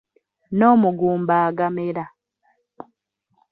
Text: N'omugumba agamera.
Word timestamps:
N'omugumba 0.57 1.33
agamera. 1.47 2.05